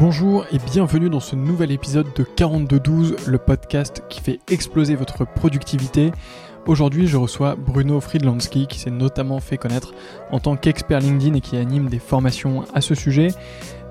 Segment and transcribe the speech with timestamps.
[0.00, 5.26] Bonjour et bienvenue dans ce nouvel épisode de 4212, le podcast qui fait exploser votre
[5.26, 6.12] productivité.
[6.66, 9.94] Aujourd'hui, je reçois Bruno Friedlandsky qui s'est notamment fait connaître
[10.30, 13.28] en tant qu'expert LinkedIn et qui anime des formations à ce sujet.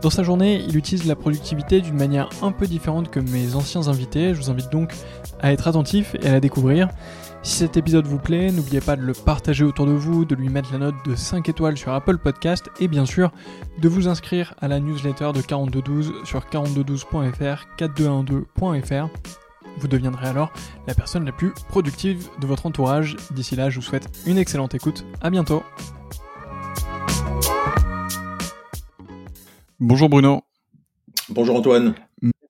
[0.01, 3.87] Dans sa journée, il utilise la productivité d'une manière un peu différente que mes anciens
[3.87, 4.35] invités.
[4.35, 4.93] Je vous invite donc
[5.39, 6.89] à être attentif et à la découvrir.
[7.41, 10.49] Si cet épisode vous plaît, n'oubliez pas de le partager autour de vous, de lui
[10.49, 13.31] mettre la note de 5 étoiles sur Apple Podcast et bien sûr
[13.79, 19.46] de vous inscrire à la newsletter de 4212 sur 4212.fr, 4212.fr.
[19.79, 20.51] Vous deviendrez alors
[20.87, 23.15] la personne la plus productive de votre entourage.
[23.31, 25.05] D'ici là, je vous souhaite une excellente écoute.
[25.21, 25.63] À bientôt.
[29.79, 30.41] Bonjour Bruno.
[31.29, 31.93] Bonjour Antoine.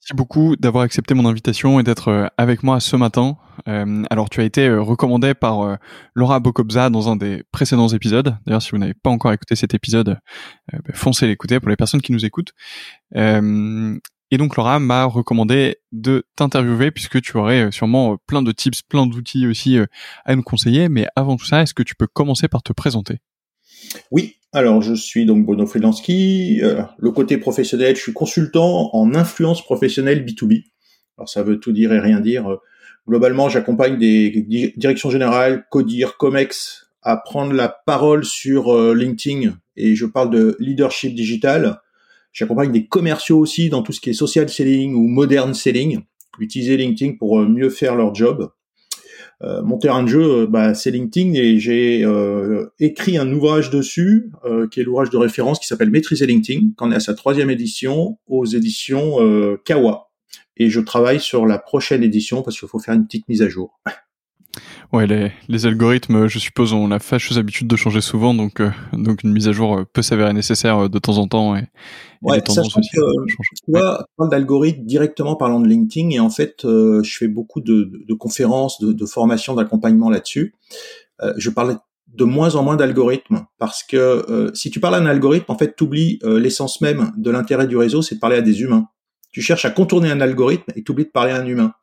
[0.07, 3.35] Merci beaucoup d'avoir accepté mon invitation et d'être euh, avec moi ce matin.
[3.67, 5.77] Euh, alors, tu as été euh, recommandé par
[6.15, 8.37] Laura Bokobza dans un des précédents épisodes.
[8.45, 10.17] D'ailleurs, si vous n'avez pas encore écouté cet épisode,
[10.71, 12.53] bah, foncez l'écouter pour les personnes qui nous écoutent.
[14.31, 19.07] Et donc, Laura m'a recommandé de t'interviewer puisque tu aurais sûrement plein de tips, plein
[19.07, 19.77] d'outils aussi
[20.25, 20.89] à nous conseiller.
[20.89, 23.19] Mais avant tout ça, est-ce que tu peux commencer par te présenter?
[24.11, 26.59] Oui, alors, je suis donc Bruno Freelansky.
[26.61, 30.63] Euh, le côté professionnel, je suis consultant en influence professionnelle B2B.
[31.17, 32.57] Alors, ça veut tout dire et rien dire.
[33.07, 39.95] Globalement, j'accompagne des directions générales, CODIR, COMEX à prendre la parole sur euh, LinkedIn et
[39.95, 41.79] je parle de leadership digital.
[42.37, 46.01] J'accompagne des commerciaux aussi dans tout ce qui est social selling ou modern selling,
[46.37, 48.51] utiliser LinkedIn pour euh, mieux faire leur job.
[49.41, 53.71] Euh, mon terrain de jeu, euh, bah, c'est LinkedIn et j'ai euh, écrit un ouvrage
[53.71, 54.31] dessus,
[54.69, 58.19] qui est l'ouvrage de référence qui s'appelle Maîtriser LinkedIn, qu'on est à sa troisième édition
[58.27, 59.17] aux éditions
[59.65, 60.11] Kawa.
[60.57, 63.49] Et je travaille sur la prochaine édition parce qu'il faut faire une petite mise à
[63.49, 63.79] jour.
[64.93, 68.69] Ouais, les, les, algorithmes, je suppose, ont la fâcheuse habitude de changer souvent, donc euh,
[68.93, 71.59] donc une mise à jour euh, peut s'avérer nécessaire euh, de temps en temps et,
[71.59, 71.65] et
[72.21, 72.41] ouais.
[72.41, 72.51] Que,
[72.85, 77.91] tu vois, parle d'algorithmes directement parlant de LinkedIn et en fait, je fais beaucoup de,
[78.07, 80.55] de, conférences, de, de formations, d'accompagnement là-dessus.
[81.35, 85.57] je parle de moins en moins d'algorithmes parce que si tu parles d'un algorithme, en
[85.57, 88.87] fait, tu oublies l'essence même de l'intérêt du réseau, c'est de parler à des humains.
[89.31, 91.73] Tu cherches à contourner un algorithme et tu oublies de parler à un humain.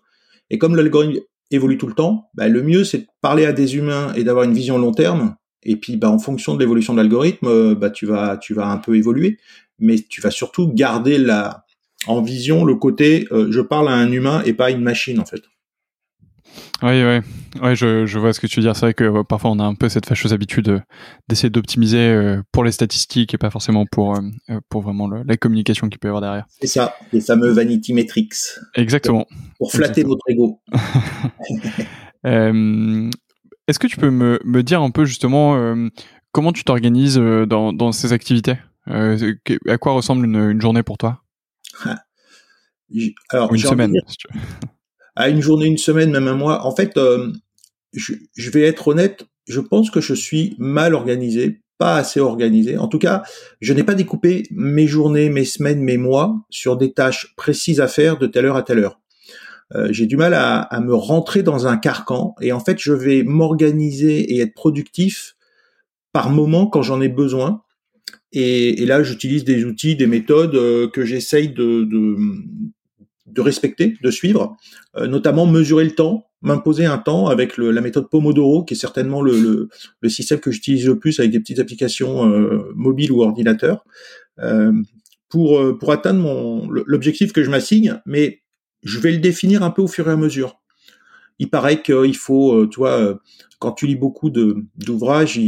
[0.50, 3.77] Et comme l'algorithme évolue tout le temps, bah, le mieux c'est de parler à des
[3.77, 5.37] humains et d'avoir une vision long terme.
[5.65, 8.69] Et puis, bah, en fonction de l'évolution de l'algorithme, euh, bah, tu vas, tu vas
[8.69, 9.38] un peu évoluer,
[9.78, 11.65] mais tu vas surtout garder la,
[12.06, 15.19] en vision le côté, euh, je parle à un humain et pas à une machine
[15.21, 15.43] en fait.
[16.82, 17.20] Oui, oui,
[17.62, 18.75] ouais, je, je vois ce que tu veux dire.
[18.76, 20.81] C'est vrai que parfois on a un peu cette fâcheuse habitude euh,
[21.28, 24.20] d'essayer d'optimiser euh, pour les statistiques et pas forcément pour, euh,
[24.69, 26.47] pour vraiment la communication qu'il peut y avoir derrière.
[26.60, 28.34] C'est ça, les fameux vanity metrics.
[28.75, 29.26] Exactement.
[29.59, 30.60] Pour, flatter votre ego.
[33.66, 35.88] Est-ce que tu peux me, me, dire un peu justement
[36.32, 38.56] comment tu t'organises dans, dans ces activités?
[38.86, 41.22] À quoi ressemble une, une journée pour toi?
[43.31, 44.41] Alors, une semaine, si tu veux
[45.16, 46.66] à une journée, une semaine, même un mois.
[46.66, 47.32] En fait, euh,
[47.92, 52.76] je, vais être honnête, je pense que je suis mal organisé, pas assez organisé.
[52.76, 53.22] En tout cas,
[53.60, 57.88] je n'ai pas découpé mes journées, mes semaines, mes mois sur des tâches précises à
[57.88, 59.00] faire de telle heure à telle heure.
[59.74, 63.22] Euh, j'ai du mal à, me rentrer dans un carcan et en fait, je vais
[63.22, 65.36] m'organiser et être productif
[66.12, 67.62] par moment quand j'en ai besoin.
[68.32, 71.88] Et, là, j'utilise des outils, des méthodes euh, que j'essaye de,
[73.26, 74.56] de respecter, de suivre,
[74.96, 79.22] euh, notamment mesurer le temps, m'imposer un temps avec la méthode Pomodoro, qui est certainement
[79.22, 79.68] le,
[80.08, 83.84] système que j'utilise le plus avec des petites applications euh, mobiles ou ordinateurs,
[84.40, 84.72] euh,
[85.30, 88.42] pour, pour atteindre mon l'objectif que je m'assigne, mais
[88.82, 90.60] je vais le définir un peu au fur et à mesure.
[91.41, 92.80] Il paraît qu'il faut, tu
[93.58, 95.41] quand tu lis beaucoup d'ouvrages,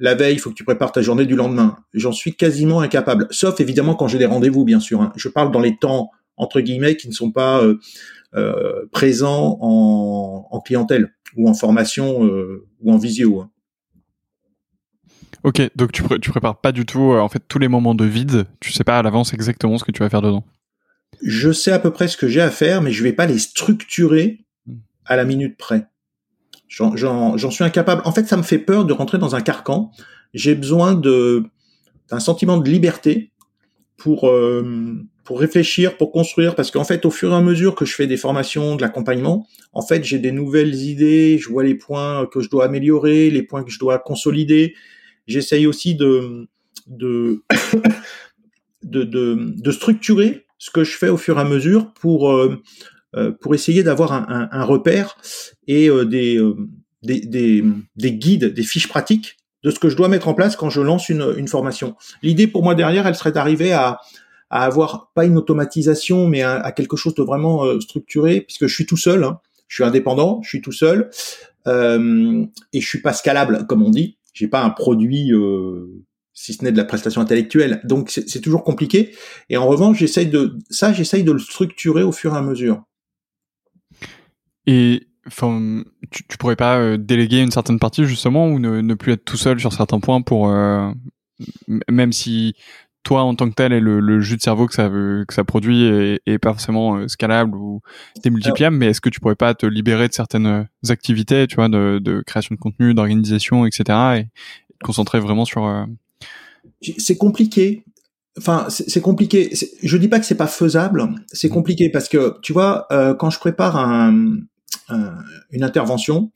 [0.00, 1.76] la veille, il faut que tu prépares ta journée du lendemain.
[1.92, 5.02] J'en suis quasiment incapable, sauf évidemment quand j'ai des rendez-vous, bien sûr.
[5.02, 5.12] Hein.
[5.14, 7.78] Je parle dans les temps entre guillemets qui ne sont pas euh,
[8.34, 13.40] euh, présents en, en, clientèle ou en formation euh, ou en visio.
[13.40, 13.50] Hein.
[15.44, 18.46] Ok, donc tu, tu prépares pas du tout en fait tous les moments de vide.
[18.60, 20.44] Tu sais pas à l'avance exactement ce que tu vas faire dedans.
[21.22, 23.38] Je sais à peu près ce que j'ai à faire, mais je vais pas les
[23.38, 24.44] structurer
[25.04, 25.86] à la minute près.
[26.68, 28.02] J'en suis incapable.
[28.04, 29.90] En fait, ça me fait peur de rentrer dans un carcan.
[30.34, 31.44] J'ai besoin de
[32.10, 33.32] d'un sentiment de liberté
[33.98, 37.84] pour euh, pour réfléchir, pour construire, parce qu'en fait, au fur et à mesure que
[37.84, 41.74] je fais des formations, de l'accompagnement, en fait, j'ai des nouvelles idées, je vois les
[41.74, 44.74] points que je dois améliorer, les points que je dois consolider.
[45.26, 46.48] J'essaye aussi de
[46.86, 47.42] de,
[48.82, 52.56] de, de, structurer ce que je fais au fur et à mesure pour euh,
[53.14, 55.18] euh pour essayer d'avoir un, repère
[55.66, 56.54] et euh, euh,
[57.02, 57.64] des, des,
[57.96, 60.80] des guides, des fiches pratiques de ce que je dois mettre en place quand je
[60.80, 61.96] lance une, formation.
[62.22, 64.00] L'idée pour moi derrière, elle serait d'arriver à
[64.50, 68.86] avoir pas une automatisation, mais à, quelque chose de vraiment euh, structuré, puisque je suis
[68.86, 69.40] tout seul, hein.
[69.66, 71.10] je suis indépendant, je suis tout seul,
[71.66, 74.16] euh, et je suis pas scalable, comme on dit.
[74.32, 77.80] J'ai pas un produit, euh, si ce n'est de la prestation intellectuelle.
[77.84, 79.10] Donc c'est toujours compliqué.
[79.50, 82.84] Et en revanche, j'essaye de ça, j'essaye de le structurer au fur et à mesure.
[85.28, 89.12] Enfin, tu, tu pourrais pas euh, déléguer une certaine partie justement ou ne, ne, plus
[89.12, 90.90] être tout seul sur certains points pour euh,
[91.88, 92.54] même si
[93.04, 95.32] toi en tant que tel et le, le, jus de cerveau que ça veut, que
[95.32, 97.80] ça produit est, pas forcément euh, scalable ou
[98.22, 102.00] démultipliable, mais est-ce que tu pourrais pas te libérer de certaines activités, tu vois, de,
[102.02, 103.84] de création de contenu, d'organisation, etc.
[104.18, 104.24] et,
[104.78, 105.86] te concentrer vraiment sur
[106.98, 107.84] c'est compliqué.
[108.36, 109.50] Enfin, c'est compliqué.
[109.82, 111.08] Je dis pas que c'est pas faisable.
[111.32, 114.36] C'est compliqué parce que tu vois, euh, quand je prépare un,
[114.88, 116.32] une intervention,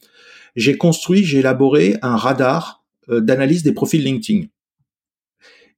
[0.56, 4.46] j'ai construit, j'ai élaboré un radar euh, d'analyse des profils LinkedIn.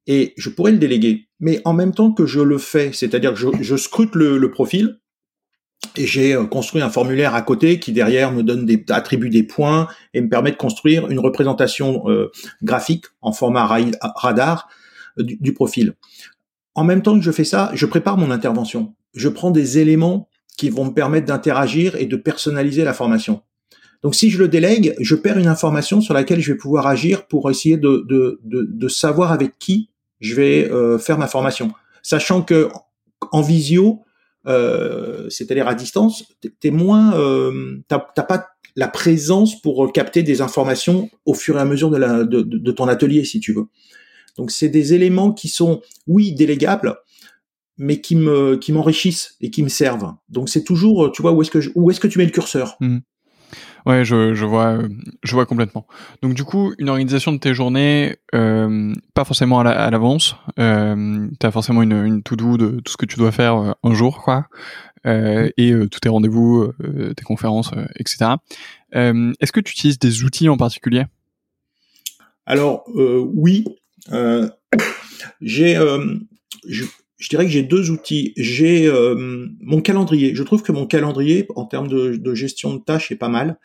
[0.06, 3.62] Et je pourrais le déléguer, mais en même temps que je le fais, c'est-à-dire que
[3.62, 5.00] je, scrute le, profil
[5.96, 9.42] et j'ai euh, construit un formulaire à côté qui derrière me donne des attribue des
[9.42, 12.30] points et me permet de construire une représentation euh,
[12.62, 13.66] graphique en format
[14.16, 14.68] radar
[15.16, 15.94] du profil.
[16.74, 18.94] En même temps que je fais ça, je prépare mon intervention.
[19.14, 23.42] Je prends des éléments qui vont me permettre d'interagir et de personnaliser la formation.
[24.02, 27.26] Donc si je le délègue, je perds une information sur laquelle je vais pouvoir agir
[27.26, 29.88] pour essayer de, de, de, de savoir avec qui
[30.20, 31.72] je vais euh, faire ma formation.
[32.02, 32.68] Sachant que
[33.32, 34.02] en visio,
[34.46, 36.24] euh, c'est-à-dire à distance,
[36.60, 41.64] t'es moins, euh, t'as pas la présence pour capter des informations au fur et à
[41.64, 43.66] mesure de, la, de, de ton atelier, si tu veux.
[44.36, 46.96] Donc c'est des éléments qui sont, oui, délégables,
[47.78, 50.14] mais qui me qui m'enrichissent et qui me servent.
[50.28, 52.76] Donc c'est toujours, tu vois, où est-ce que où est-ce que tu mets le curseur?
[52.80, 52.98] Mmh.
[53.86, 54.78] Ouais, je, je vois,
[55.22, 55.86] je vois complètement.
[56.22, 60.36] Donc du coup, une organisation de tes journées, euh, pas forcément à l'avance.
[60.58, 63.72] Euh, tu as forcément une, une to-do de tout ce que tu dois faire euh,
[63.82, 64.46] un jour, quoi.
[65.06, 66.72] Euh, et euh, tous tes rendez-vous,
[67.14, 68.36] tes conférences, etc.
[68.92, 71.04] Est-ce que tu utilises des outils en particulier?
[72.46, 73.66] Alors oui,
[75.42, 75.76] j'ai
[77.24, 78.34] je dirais que j'ai deux outils.
[78.36, 80.34] J'ai euh, mon calendrier.
[80.34, 83.58] Je trouve que mon calendrier, en termes de, gestion de tâches, est pas mal.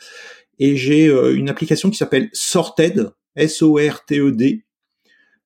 [0.59, 4.63] Et j'ai euh, une application qui s'appelle Sorted, S-O-R-T-E-D,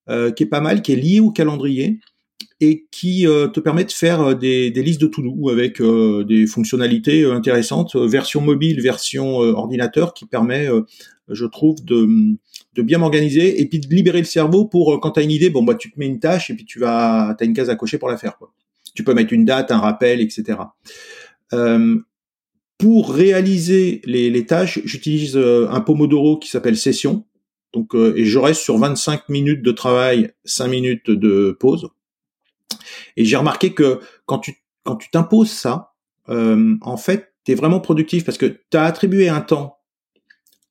[0.10, 2.00] euh, qui est pas mal, qui est liée au calendrier
[2.60, 8.40] et qui te permet de faire des, listes de to-do avec des fonctionnalités intéressantes, version
[8.40, 10.70] mobile, version ordinateur, qui permet,
[11.28, 12.38] je trouve, de
[12.76, 15.32] de bien m'organiser et puis de libérer le cerveau pour euh, quand tu as une
[15.32, 17.70] idée, bon bah tu te mets une tâche et puis tu vas, as une case
[17.70, 18.38] à cocher pour la faire.
[18.38, 18.52] Quoi.
[18.96, 20.60] Tu peux mettre une date, un rappel, etc.
[21.54, 22.00] Euh,
[22.78, 27.26] pour réaliser les, tâches, j'utilise euh, un Pomodoro qui s'appelle Session.
[27.72, 31.90] Donc, et je reste sur 25 minutes de travail, 5 minutes de pause.
[33.18, 34.54] Et j'ai remarqué que quand tu
[34.84, 35.96] quand tu t'imposes ça,
[36.28, 39.80] en fait, tu es vraiment productif parce que tu as attribué un temps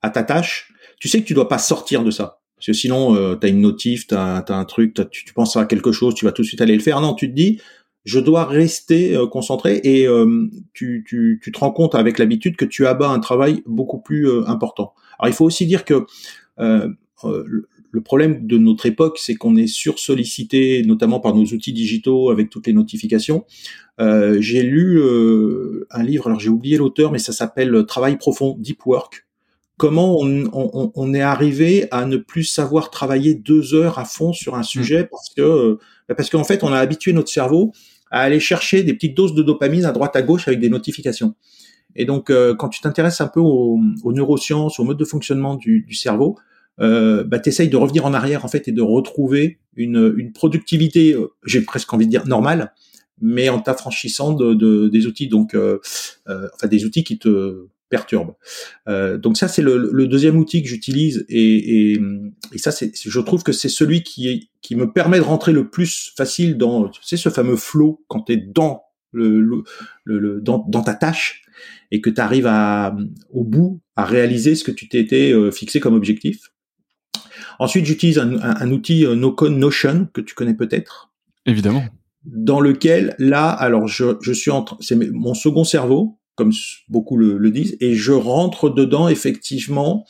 [0.01, 0.72] à ta tâche
[1.03, 2.39] tu sais que tu dois pas sortir de ça.
[2.57, 5.57] Parce que sinon, euh, tu as une notif, tu as, un truc, tu, tu, penses
[5.57, 7.01] à quelque chose, tu vas tout de suite aller le faire.
[7.01, 7.59] Non, tu te dis,
[8.05, 12.55] je dois rester euh, concentré et euh, tu, tu, tu, te rends compte avec l'habitude
[12.55, 14.95] que tu abats un travail beaucoup plus euh, important.
[15.19, 16.07] Alors il faut aussi dire que
[17.95, 22.49] le problème de notre époque, c'est qu'on est sursollicité, notamment par nos outils digitaux avec
[22.49, 23.45] toutes les notifications.
[23.99, 25.03] j'ai lu
[25.91, 29.27] un livre, alors j'ai oublié l'auteur, mais ça s'appelle Travail profond, Deep Work,
[29.83, 34.63] comment on, est arrivé à ne plus savoir travailler deux heures à fond sur un
[34.63, 35.09] sujet mm.
[35.11, 37.73] parce que parce qu'en fait on a habitué notre cerveau
[38.13, 41.35] à aller chercher des petites doses de dopamine à droite à gauche avec des notifications.
[41.97, 45.93] Et donc euh, quand tu t'intéresses un peu aux, neurosciences, au mode de fonctionnement du,
[45.95, 46.39] cerveau,
[46.79, 51.13] euh, bah, tu essayes de revenir en arrière en fait et de retrouver une, productivité,
[51.13, 52.73] euh, j'ai presque envie de dire normale,
[53.21, 55.81] mais en t'affranchissant de, des outils donc euh,
[56.25, 58.33] enfin des outils qui te perturbe.
[58.89, 62.01] Euh, donc ça, c'est le, deuxième outil que j'utilise et,
[62.57, 66.11] ça, c'est, je trouve que c'est celui qui, qui me permet de rentrer le plus
[66.17, 68.83] facile dans, tu sais, ce fameux flow quand tu es dans
[69.13, 69.63] le,
[70.05, 71.45] le, dans, ta tâche
[71.91, 72.97] et que tu arrives à,
[73.31, 76.51] au bout à réaliser ce que tu t'étais euh, fixé comme objectif.
[77.59, 81.13] Ensuite, j'utilise un, outil euh, NoCon Notion que tu connais peut-être.
[81.45, 81.85] Évidemment.
[82.25, 86.53] Dans lequel, là, alors je, je suis en c'est mon second cerveau, comme
[86.89, 90.07] beaucoup le, disent, et je rentre dedans effectivement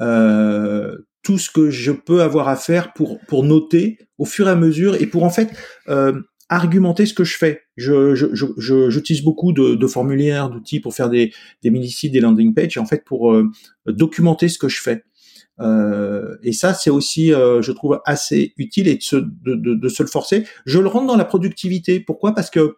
[0.00, 4.50] euh, tout ce que je peux avoir à faire pour pour noter au fur et
[4.50, 5.50] à mesure et pour en fait
[5.88, 7.62] euh, argumenter ce que je fais.
[7.76, 8.14] Je
[8.88, 13.04] j'utilise beaucoup de, formulaires, d'outils pour faire des des mini-sites, des landing pages, en fait
[13.04, 13.50] pour euh,
[13.86, 15.04] documenter ce que je fais.
[16.42, 20.08] Et ça, c'est aussi, je trouve, assez utile et de se, de, de se le
[20.08, 20.46] forcer.
[20.64, 22.00] Je le rentre dans la productivité.
[22.00, 22.34] Pourquoi?
[22.34, 22.76] Parce que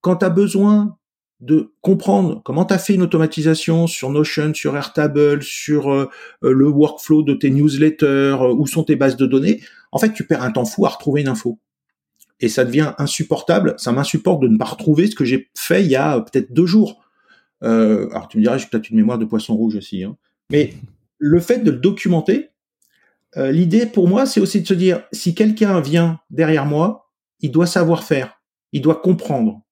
[0.00, 0.98] quand tu as besoin
[1.40, 6.08] de comprendre comment tu fait une automatisation sur Notion, sur Airtable, sur euh,
[6.40, 9.60] le workflow de tes newsletters, où sont tes bases de données,
[9.92, 11.58] en fait, tu perds un temps fou à retrouver une info.
[12.40, 13.74] Et ça devient insupportable.
[13.78, 16.66] Ça m'insupporte de ne pas retrouver ce que j'ai fait il y a peut-être deux
[16.66, 17.02] jours.
[17.62, 20.04] Euh, alors tu me dirais, j'ai peut-être une mémoire de poisson rouge aussi.
[20.04, 20.16] Hein.
[20.50, 20.74] Mais
[21.18, 22.50] le fait de le documenter,
[23.36, 27.50] euh, l'idée pour moi, c'est aussi de se dire, si quelqu'un vient derrière moi, il
[27.50, 28.40] doit savoir faire,
[28.72, 29.62] il doit comprendre.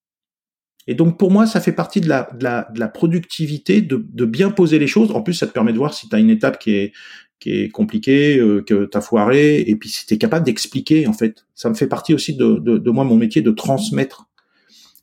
[0.86, 4.04] Et donc pour moi, ça fait partie de la, de la, de la productivité, de,
[4.06, 5.10] de, bien poser les choses.
[5.12, 6.92] En plus, ça te permet de voir si tu as une étape qui est,
[7.40, 11.06] qui est compliquée, euh, que tu as foiré, et puis si tu es capable d'expliquer,
[11.06, 11.46] en fait.
[11.54, 14.28] Ça me fait partie aussi de, de, moi, mon métier, de transmettre.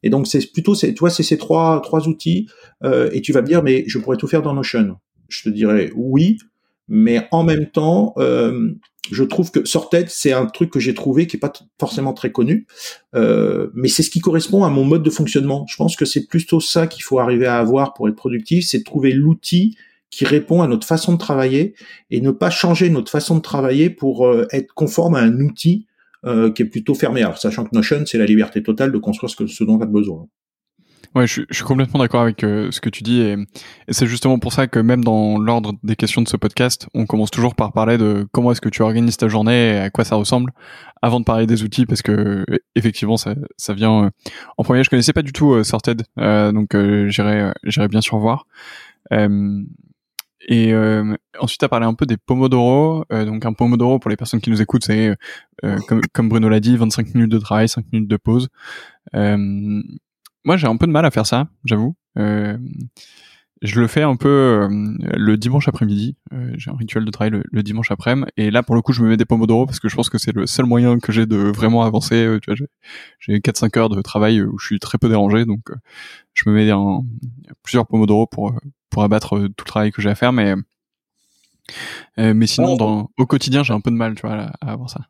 [0.04, 2.48] Et donc c'est plutôt, tu vois, c'est ces trois, trois outils,
[2.84, 4.98] euh, et tu vas me dire, mais je pourrais tout faire dans Notion
[5.32, 6.38] je te dirais oui,
[6.88, 8.74] mais en même temps, euh,
[9.10, 12.32] je trouve que Sorted, c'est un truc que j'ai trouvé qui est pas forcément très
[12.32, 12.68] connu,
[13.16, 15.66] euh, mais c'est ce qui correspond à mon mode de fonctionnement.
[15.68, 18.80] Je pense que c'est plutôt ça qu'il faut arriver à avoir pour être productif, c'est
[18.80, 19.76] de trouver l'outil
[20.10, 21.74] qui répond à notre façon de travailler
[22.10, 25.88] et ne pas changer notre façon de travailler pour euh, être conforme à un outil
[26.54, 27.24] qui est plutôt fermé.
[27.24, 29.82] Alors, sachant que Notion, c'est la liberté totale de construire ce, que, ce dont on
[29.82, 30.28] a besoin.
[31.14, 33.36] Ouais, je, je, suis complètement d'accord avec euh, ce que tu dis et,
[33.90, 37.32] c'est justement pour ça que même dans l'ordre des questions de ce podcast, on commence
[37.32, 40.16] toujours par parler de comment est-ce que tu organises ta journée et à quoi ça
[40.16, 40.54] ressemble
[41.02, 44.10] avant de parler des outils parce que effectivement ça, ça vient euh,
[44.58, 44.84] en premier.
[44.84, 46.76] Je connaissais pas du tout euh, Sorted, euh, donc
[47.10, 48.46] j'irai j'irai bien sûr voir.
[49.12, 50.74] et
[51.40, 53.06] ensuite, tu as parlé un peu des Pomodoro.
[53.10, 55.16] donc un Pomodoro, pour les personnes qui nous écoutent, c'est
[55.88, 58.48] comme, comme Bruno l'a dit, 25 minutes de travail, 5 minutes de pause.
[60.44, 61.96] Moi, j'ai un peu de mal à faire ça, j'avoue.
[62.18, 62.58] Euh,
[63.62, 66.16] je le fais un peu euh, le dimanche après-midi.
[66.34, 68.28] Euh, j'ai un rituel de travail le, dimanche après-midi.
[68.38, 70.18] Et là, pour le coup, je me mets des pomodoro parce que je pense que
[70.18, 72.38] c'est le seul moyen que j'ai de vraiment avancer.
[72.42, 72.68] tu vois,
[73.20, 75.46] j'ai 4-5 heures de travail où je suis très peu dérangé.
[75.46, 75.62] Donc,
[76.34, 77.04] je me mets un,
[77.62, 78.54] plusieurs pomodoro pour,
[78.90, 80.34] pour abattre tout le travail que j'ai à faire.
[80.34, 80.56] Mais,
[82.18, 85.02] mais sinon, dans, au quotidien, j'ai un peu de mal tu vois, à avoir ça.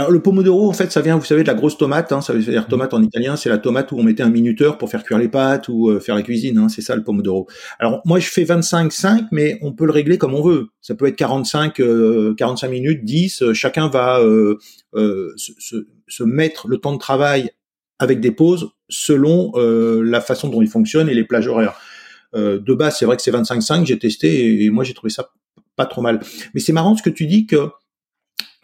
[0.00, 2.10] Alors le pomodoro, en fait, ça vient, vous savez, de la grosse tomate.
[2.10, 4.78] Hein, ça veut dire tomate en italien, c'est la tomate où on mettait un minuteur
[4.78, 6.56] pour faire cuire les pâtes ou euh, faire la cuisine.
[6.56, 7.46] Hein, c'est ça le pomodoro.
[7.78, 10.68] Alors moi, je fais 25-5, mais on peut le régler comme on veut.
[10.80, 13.42] Ça peut être 45, 45 euh, minutes, 10.
[13.42, 14.20] Euh, chacun va
[15.36, 17.50] se, se, se, mettre le temps de travail
[17.98, 21.78] avec des pauses selon la façon dont il fonctionne et les plages horaires.
[22.32, 23.84] de base, c'est vrai que c'est 25-5.
[23.84, 25.28] J'ai testé et, moi j'ai trouvé ça
[25.76, 26.20] pas trop mal.
[26.54, 27.68] Mais c'est marrant ce que tu dis que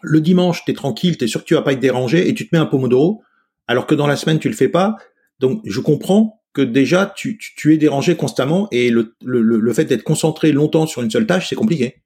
[0.01, 2.33] le dimanche, tu es tranquille, tu es sûr que tu vas pas être dérangé et
[2.33, 3.21] tu te mets un pomodoro,
[3.67, 4.97] alors que dans la semaine, tu le fais pas.
[5.39, 10.87] Donc, je comprends que déjà, tu, es dérangé constamment et le, fait d'être concentré longtemps
[10.87, 12.01] sur une seule tâche, c'est compliqué.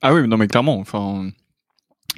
[0.00, 1.28] Ah oui, non mais clairement, enfin,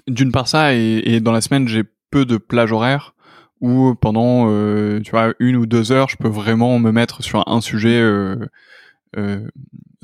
[0.07, 3.15] d'une part ça, et, dans la semaine, j'ai peu de plages horaires
[3.61, 7.49] où pendant, euh, tu vois, une ou deux heures, je peux vraiment me mettre sur
[7.49, 8.37] un sujet euh,
[9.17, 9.47] euh,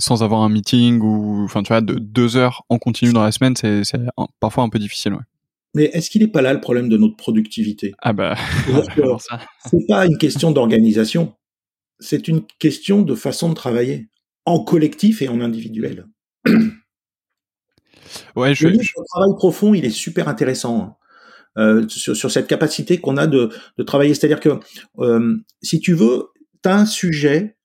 [0.00, 3.33] sans avoir un meeting ou enfin tu vois de, deux heures en continu dans la
[3.33, 3.83] semaine c'est
[4.40, 5.21] parfois un peu difficile ouais.
[5.75, 7.95] Mais est-ce qu'il n'est pas là le problème de notre productivité?
[8.00, 8.35] Ah bah
[9.71, 11.35] c'est pas une question d'organisation,
[12.00, 14.09] c'est une question de façon de travailler
[14.47, 16.07] en collectif et en individuel.
[18.35, 20.83] Ouais, je, le, travail profond, il est super intéressant.
[20.83, 20.97] Hein.
[21.59, 24.14] Euh, sur, sur, cette capacité qu'on a de, de travailler.
[24.14, 24.59] C'est-à-dire que
[24.99, 26.28] euh, si tu veux,
[26.62, 27.57] tu as un sujet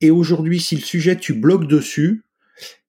[0.00, 2.24] et aujourd'hui, si le sujet tu bloques dessus,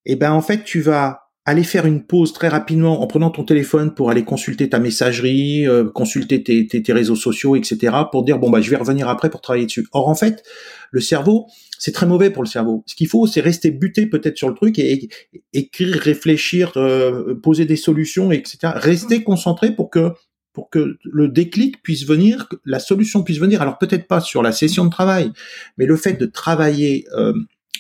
[0.06, 3.46] eh ben en fait tu vas aller faire une pause très rapidement en prenant ton
[3.46, 7.96] téléphone pour aller consulter ta messagerie, euh, consulter tes, tes, réseaux sociaux, etc.
[8.12, 9.88] pour dire bon bah je vais revenir après pour travailler dessus.
[9.94, 10.44] Or en fait,
[10.92, 11.48] le cerveau,
[11.80, 12.84] c'est très mauvais pour le cerveau.
[12.86, 15.08] Ce qu'il faut, c'est rester buté peut-être sur le truc et,
[15.54, 18.74] écrire, réfléchir, euh, poser des solutions, etc.
[18.76, 20.12] Rester concentré pour que
[20.58, 23.62] pour que le déclic puisse venir, que la solution puisse venir.
[23.62, 25.32] Alors peut-être pas sur la session de travail,
[25.78, 27.32] mais le fait de travailler euh,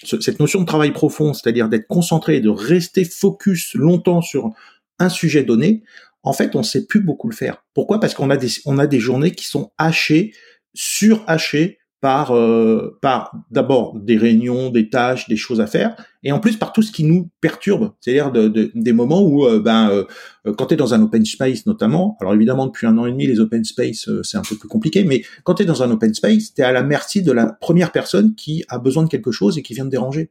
[0.04, 4.52] cette notion de travail profond, c'est-à-dire d'être concentré, de rester focus longtemps sur
[5.00, 5.82] un sujet donné,
[6.22, 7.66] en fait, on sait plus beaucoup le faire.
[7.74, 8.00] Pourquoi?
[8.00, 10.36] Parce qu'on a des on a des journées qui sont hachées,
[10.76, 16.40] surhachées par euh, par d'abord des réunions, des tâches, des choses à faire, et en
[16.40, 20.54] plus par tout ce qui nous perturbe, c'est-à-dire de, des moments où euh, ben euh,
[20.58, 23.26] quand tu es dans un open space notamment, alors évidemment depuis un an et demi
[23.26, 26.14] les open space c'est un peu plus compliqué, mais quand tu es dans un open
[26.14, 29.32] space, tu es à la merci de la première personne qui a besoin de quelque
[29.32, 30.30] chose et qui vient te déranger.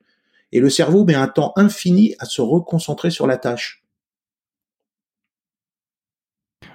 [0.52, 3.82] Et le cerveau met un temps infini à se reconcentrer sur la tâche.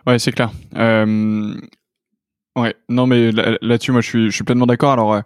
[0.05, 0.51] Ouais, c'est clair.
[2.57, 4.91] Ouais, non mais là-dessus moi je suis je suis pleinement d'accord.
[4.91, 5.21] Alors euh,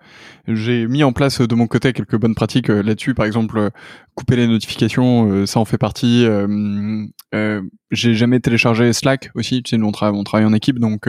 [0.47, 3.15] j'ai mis en place de mon côté quelques bonnes pratiques euh, là-dessus.
[3.15, 3.69] Par exemple, euh,
[4.13, 6.27] couper les notifications, ça en fait partie.
[7.91, 9.63] j'ai jamais téléchargé Slack aussi.
[9.63, 11.07] Tu sais, nous on, on travaille en équipe, donc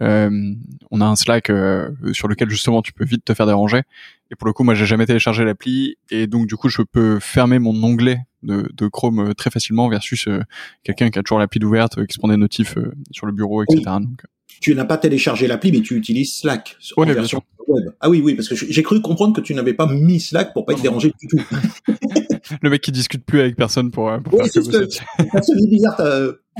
[0.00, 1.50] on a un Slack
[2.12, 3.82] sur lequel justement tu peux vite te faire déranger.
[4.30, 7.18] Et pour le coup, moi j'ai jamais téléchargé l'appli et donc du coup je peux
[7.18, 10.28] fermer mon onglet de, de Chrome très facilement versus
[10.82, 12.76] quelqu'un qui a toujours l'appli ouverte, qui se prend des notifs
[13.10, 13.82] sur le bureau, etc.
[14.00, 14.22] Donc
[14.60, 17.84] tu n'as pas téléchargé l'appli, mais tu utilises Slack en version web.
[18.00, 20.64] Ah oui, oui, parce que j'ai cru comprendre que tu n'avais pas mis Slack pour
[20.64, 21.38] pas être dérangé du tout.
[22.62, 26.00] le mec qui discute plus avec personne pour, euh, pour oui, faire c'est bizarre,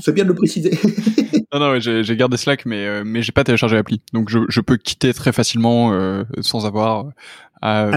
[0.01, 0.71] c'est bien de le préciser.
[1.53, 4.61] non, non, j'ai gardé Slack, mais euh, mais j'ai pas téléchargé l'appli, donc je, je
[4.61, 7.11] peux quitter très facilement euh, sans avoir
[7.61, 7.89] à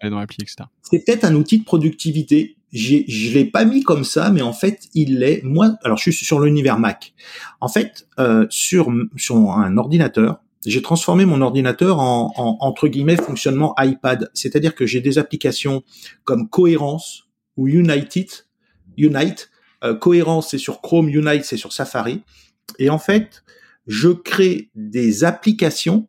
[0.00, 0.68] aller dans l'appli, etc.
[0.82, 4.88] C'est peut-être un outil de productivité je l'ai pas mis comme ça, mais en fait,
[4.94, 5.42] il l'est.
[5.44, 7.14] Moi, alors je suis sur l'univers Mac.
[7.60, 13.16] En fait, euh, sur sur un ordinateur, j'ai transformé mon ordinateur en, en, entre guillemets
[13.16, 14.30] fonctionnement iPad.
[14.34, 15.84] C'est-à-dire que j'ai des applications
[16.24, 18.28] comme Cohérence ou United,
[18.96, 19.50] Unite.
[19.84, 21.08] Euh, Cohérence, c'est sur Chrome.
[21.08, 22.22] Unite, c'est sur Safari.
[22.78, 23.44] Et en fait,
[23.86, 26.08] je crée des applications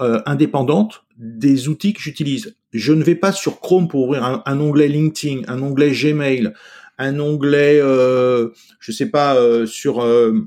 [0.00, 2.56] euh, indépendantes des outils que j'utilise.
[2.72, 6.52] Je ne vais pas sur Chrome pour ouvrir un, onglet LinkedIn, un onglet Gmail,
[6.98, 8.48] un onglet, euh,
[8.80, 10.46] je sais pas, euh, sur euh,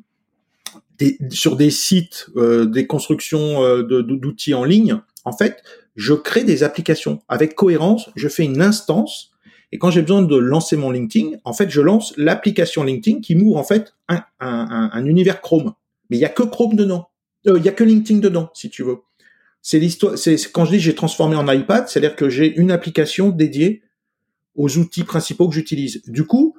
[0.98, 5.02] des, sur des sites, euh, des constructions euh, d'outils en ligne.
[5.26, 5.64] En fait,
[5.96, 8.10] je crée des applications avec cohérence.
[8.16, 9.32] Je fais une instance
[9.72, 13.36] et quand j'ai besoin de lancer mon LinkedIn, en fait, je lance l'application LinkedIn qui
[13.36, 15.74] m'ouvre en fait un, un, un, univers Chrome.
[16.10, 17.10] Mais il y a que Chrome dedans.
[17.46, 18.98] Il y a que LinkedIn dedans, si tu veux
[19.62, 20.18] c'est l'histoire.
[20.18, 23.84] C'est quand je dis j'ai transformé en iPad, c'est-à-dire que j'ai une application dédiée
[24.56, 26.02] aux outils principaux que j'utilise.
[26.08, 26.58] Du coup,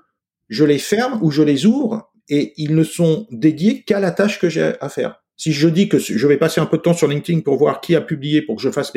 [0.49, 4.39] je les ferme ou je les ouvre et ils ne sont dédiés qu'à la tâche
[4.39, 5.23] que j'ai à faire.
[5.37, 7.81] Si je dis que je vais passer un peu de temps sur LinkedIn pour voir
[7.81, 8.93] qui a publié, pour que je fasse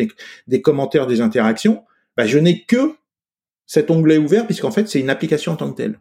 [0.48, 1.84] des commentaires, des interactions,
[2.18, 2.96] bah, je n'ai que
[3.66, 6.00] cet onglet ouvert puisqu'en fait c'est une application en tant que telle.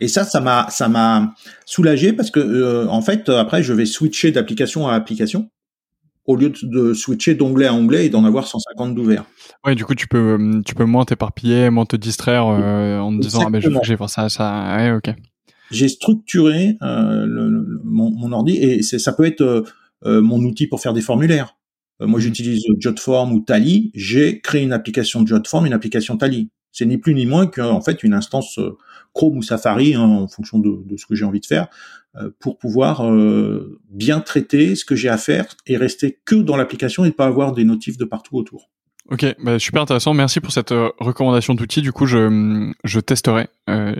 [0.00, 1.34] Et ça, ça m'a, ça m'a
[1.66, 5.50] soulagé parce que euh, en fait après je vais switcher d'application à application
[6.28, 9.24] au lieu de switcher d'onglet à onglet et d'en avoir 150 d'ouverts.
[9.64, 13.16] Ouais, du coup, tu peux, euh, tu peux moins t'éparpiller, moins te distraire euh, en
[13.16, 14.76] te disant ah ben je vais voir ça, ça.
[14.76, 15.14] Ouais, ok.
[15.70, 19.62] J'ai structuré euh, le, mon, mon, ordi et ça peut être euh,
[20.04, 21.56] euh, mon outil pour faire des formulaires.
[22.00, 22.22] moi, mmh.
[22.22, 23.90] j'utilise Jotform ou Tally.
[23.94, 26.50] J'ai créé une application Jotform, une application Tally.
[26.72, 28.60] C'est ni plus ni moins qu'en fait une instance
[29.14, 31.68] Chrome ou Safari, hein, en fonction de, de, ce que j'ai envie de faire, euh,
[32.40, 37.04] pour pouvoir euh, bien traiter ce que j'ai à faire et rester que dans l'application
[37.04, 38.70] et pas avoir des notifs de partout autour.
[39.10, 40.12] Ok, bah super intéressant.
[40.12, 41.80] Merci pour cette euh, recommandation d'outils.
[41.80, 43.48] Du coup, je, je testerai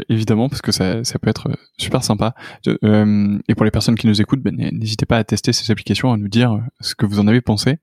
[0.08, 2.34] évidemment parce que ça, ça peut être super sympa.
[2.66, 6.16] et pour les personnes qui nous écoutent, ben, n'hésitez pas à tester ces applications, à
[6.16, 7.76] nous dire ce que vous en avez pensé.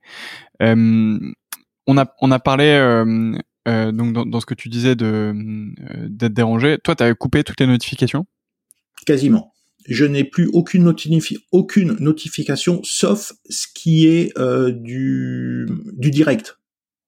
[0.60, 2.78] on a on a parlé
[3.66, 5.34] donc dans, dans, ce que tu disais de
[6.08, 6.78] d'être dérangé.
[6.84, 8.26] Toi, tu as coupé toutes les notifications?
[9.06, 9.55] Quasiment
[9.88, 10.94] je n'ai plus aucune,
[11.52, 16.58] aucune notification sauf ce qui est euh, du, du direct.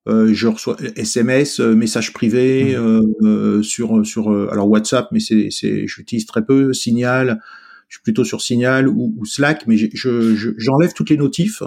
[0.08, 3.12] Euh, je reçois SMS, euh, messages privés mmh.
[3.24, 6.72] euh, sur sur alors WhatsApp, mais c'est c'est j'utilise très peu.
[6.72, 7.42] Signal,
[7.90, 11.62] je suis plutôt sur Signal ou, ou Slack, mais je j'enlève toutes les notifs.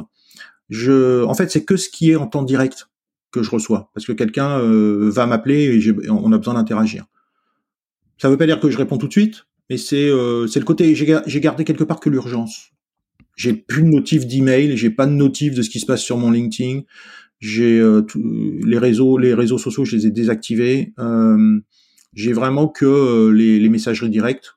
[0.71, 2.89] Je en fait c'est que ce qui est en temps direct
[3.31, 7.05] que je reçois parce que quelqu'un va m'appeler et on a besoin d'interagir.
[8.17, 10.67] Ça veut pas dire que je réponds tout de suite, mais c'est euh, c'est le
[10.67, 12.73] côté j'ai gardé quelque part que l'urgence.
[13.37, 16.19] J'ai plus de notif d'email, j'ai pas de notif de ce qui se passe sur
[16.19, 16.83] mon LinkedIn.
[17.39, 20.93] J'ai euh, les réseaux les réseaux sociaux, je les ai désactivés.
[20.99, 21.61] Euh,
[22.13, 24.57] j'ai vraiment que euh, les, les, messageries directes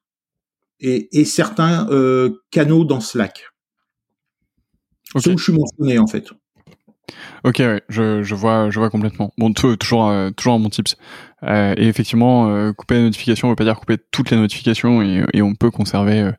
[0.80, 3.45] et, et certains euh, canaux dans Slack.
[5.13, 5.30] Okay.
[5.32, 6.32] où je suis mentionné en fait.
[7.43, 9.34] Ok, ouais, je, je vois, je vois complètement.
[9.38, 10.95] Bon, toujours, euh, toujours un bon tips.
[11.43, 15.02] Euh, et effectivement, euh, couper les notifications ne veut pas dire couper toutes les notifications
[15.02, 16.32] et, et on peut conserver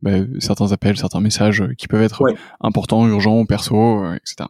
[0.00, 2.22] bah, certains appels, certains messages qui peuvent être
[2.60, 4.48] importants, urgents, perso, etc.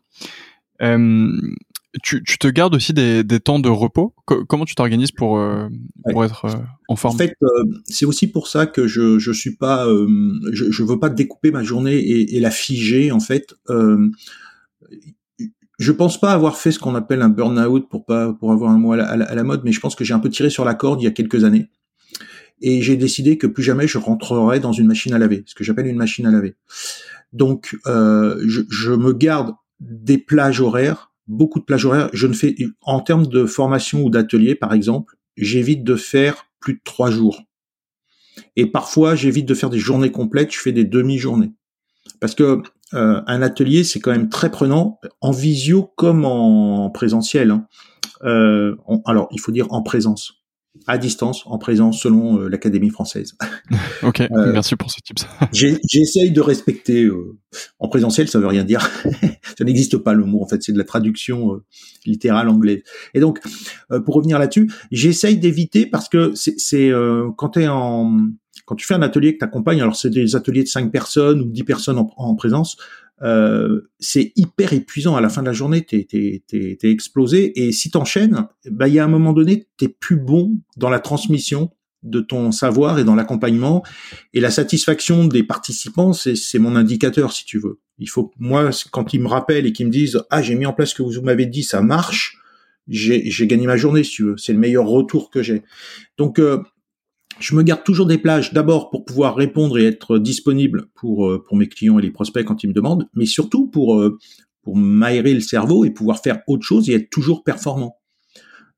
[2.02, 4.14] Tu, tu, te gardes aussi des, des temps de repos?
[4.26, 5.42] comment tu t'organises pour
[6.10, 6.46] pour être
[6.88, 7.14] en forme?
[7.14, 7.32] En fait,
[7.86, 9.86] c'est aussi pour ça que je je suis pas,
[10.52, 13.12] je, je veux pas découper ma journée et, et la figer.
[13.12, 13.54] En fait,
[15.78, 18.78] je pense pas avoir fait ce qu'on appelle un burn-out pour pas pour avoir un
[18.78, 21.02] mot à la, mode, mais je pense que j'ai un peu tiré sur la corde
[21.02, 21.70] il y a quelques années.
[22.62, 25.62] Et j'ai décidé que plus jamais je rentrerai dans une machine à laver, ce que
[25.62, 26.56] j'appelle une machine à laver.
[27.32, 32.08] Donc, euh, je, je, me garde des plages horaires, beaucoup de plages horaires.
[32.14, 36.74] Je ne fais, en termes de formation ou d'atelier, par exemple, j'évite de faire plus
[36.74, 37.42] de trois jours.
[38.54, 40.54] Et parfois, j'évite de faire des journées complètes.
[40.54, 41.52] Je fais des demi-journées
[42.20, 47.50] parce que un atelier c'est quand même très prenant en visio comme en présentiel.
[47.50, 47.66] Hein.
[49.04, 50.36] alors il faut dire en présence
[50.86, 53.36] à distance, en présence, selon euh, l'Académie française.
[54.02, 55.26] ok, euh, merci pour ce tips.
[55.52, 57.04] J'essaye de respecter.
[57.04, 57.36] Euh,
[57.78, 58.88] en présentiel, ça veut rien dire.
[59.58, 60.42] ça n'existe pas le mot.
[60.42, 61.60] En fait, c'est de la traduction
[62.04, 62.82] littérale anglaise.
[63.14, 63.40] Et donc,
[64.04, 66.90] pour revenir là-dessus, j'essaye d'éviter parce que c'est
[67.36, 68.18] quand tu es en
[68.66, 71.40] quand tu fais un atelier que tu accompagnes, alors c'est des ateliers de 5 personnes
[71.40, 72.76] ou 10 personnes en, en présence,
[73.22, 77.90] euh, c'est hyper épuisant à la fin de la journée, t'es es, explosé et si
[77.90, 81.70] t'enchaînes, bah il y a un moment donné, t'es plus bon dans la transmission
[82.02, 83.82] de ton savoir et dans l'accompagnement
[84.34, 87.80] et la satisfaction des participants, c'est mon indicateur si tu veux.
[87.98, 90.74] Il faut moi quand ils me rappellent et qu'ils me disent ah j'ai mis en
[90.74, 92.38] place ce que vous m'avez dit, ça marche,
[92.86, 94.36] j'ai gagné ma journée si tu veux.
[94.36, 95.62] C'est le meilleur retour que j'ai.
[96.18, 96.62] Donc euh,
[97.38, 101.42] je me garde toujours des plages, d'abord pour pouvoir répondre et être disponible pour euh,
[101.42, 104.18] pour mes clients et les prospects quand ils me demandent, mais surtout pour euh,
[104.62, 107.96] pour m'aérer le cerveau et pouvoir faire autre chose et être toujours performant.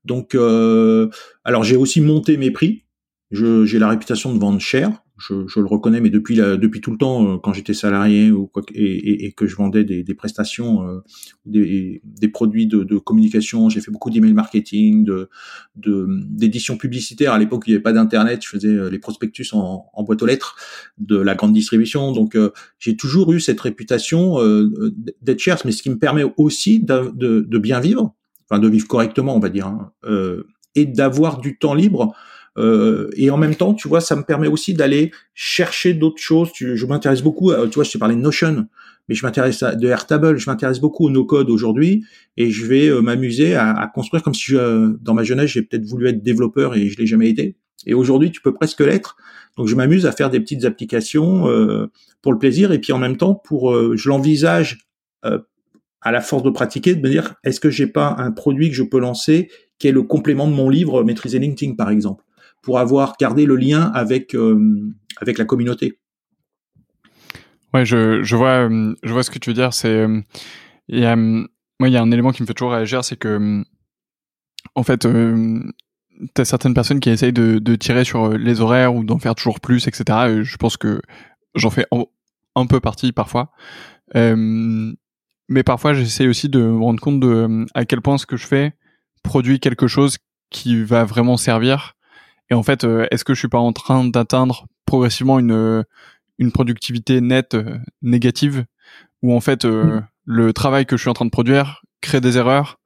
[0.05, 1.09] Donc, euh,
[1.43, 2.85] alors j'ai aussi monté mes prix.
[3.31, 6.91] J'ai la réputation de vendre cher je, je, le reconnais, mais depuis la, depuis tout
[6.91, 10.03] le temps, euh, quand j'étais salarié ou quoi, et, et, et, que je vendais des,
[10.03, 10.99] des prestations, euh,
[11.45, 15.29] des, des, produits de, de communication, j'ai fait beaucoup d'email marketing, de
[15.75, 17.33] d'édition publicitaire.
[17.33, 20.21] À l'époque, il n'y avait pas d'internet, je faisais euh, les prospectus en, en, boîte
[20.21, 20.55] aux lettres
[20.97, 22.11] de la grande distribution.
[22.11, 22.37] Donc,
[22.79, 24.37] j'ai toujours eu cette réputation
[25.21, 28.15] d'être cher, mais ce qui me permet aussi de, de, de, bien vivre,
[28.49, 29.91] enfin de vivre correctement, on va dire, hein,
[30.75, 32.15] et d'avoir du temps libre
[32.59, 36.49] euh, et en même temps, tu vois, ça me permet aussi d'aller chercher d'autres choses.
[36.53, 38.67] je m'intéresse beaucoup, tu vois, je t'ai parlé de Notion,
[39.07, 42.05] mais je m'intéresse à de Airtable, je m'intéresse beaucoup au no-code aujourd'hui,
[42.37, 45.85] et je vais euh, m'amuser à, construire comme si je, dans ma jeunesse, j'ai peut-être
[45.85, 47.55] voulu être développeur et je l'ai jamais été.
[47.85, 49.15] Et aujourd'hui, tu peux presque l'être.
[49.57, 51.87] Donc, je m'amuse à faire des petites applications euh,
[52.21, 54.79] pour le plaisir, et puis en même temps, pour, je l'envisage
[56.01, 58.75] à la force de pratiquer, de me dire, est-ce que j'ai pas un produit que
[58.75, 62.23] je peux lancer qui est le complément de mon livre Maîtriser LinkedIn, par exemple?
[62.61, 65.99] Pour avoir gardé le lien avec euh, avec la communauté.
[67.73, 69.73] Ouais, je, je vois euh, je vois ce que tu veux dire.
[69.73, 70.21] C'est euh,
[70.87, 73.17] il y a moi il y a un élément qui me fait toujours réagir, c'est
[73.17, 73.63] que
[74.75, 75.61] en fait euh,
[76.33, 79.59] t'as certaines personnes qui essayent de, de tirer sur les horaires ou d'en faire toujours
[79.59, 80.43] plus, etc.
[80.43, 81.01] je pense que
[81.55, 81.85] j'en fais
[82.55, 83.51] un, peu partie parfois.
[84.15, 84.91] Euh,
[85.47, 88.47] mais parfois j'essaie aussi de me rendre compte de à quel point ce que je
[88.47, 88.73] fais
[89.23, 90.17] produit quelque chose
[90.49, 91.95] qui va vraiment servir
[92.49, 95.83] et en fait, euh, est-ce que je suis pas en train d'atteindre progressivement une euh,
[96.39, 98.65] une productivité nette euh, négative
[99.21, 100.07] où en fait mm.
[100.25, 102.79] le travail que je suis en train de produire crée des erreurs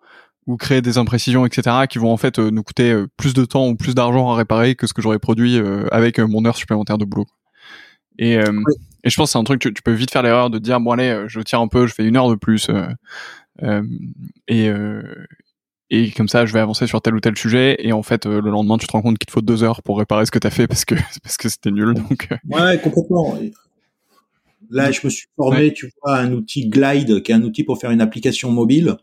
[0.47, 3.77] ou crée des imprécisions, etc., qui vont en fait nous coûter plus de temps ou
[3.77, 5.57] plus d'argent à réparer que ce que j'aurais produit
[5.89, 7.27] avec mon heure supplémentaire de boulot.
[8.19, 10.59] Et, et je pense que c'est un truc que tu peux vite faire l'erreur de
[10.59, 12.69] dire bon allez, je tire un peu, je fais une heure de plus.
[14.49, 14.69] et,
[15.93, 17.77] et comme ça je vais avancer sur tel ou tel sujet.
[17.79, 19.83] Et en fait euh, le lendemain tu te rends compte qu'il te faut deux heures
[19.83, 21.93] pour réparer ce que tu as fait parce que parce que c'était nul.
[21.93, 22.35] Donc euh.
[22.49, 23.37] ouais complètement.
[24.71, 27.79] Là je me suis formé tu vois un outil Glide qui est un outil pour
[27.79, 28.97] faire une application mobile.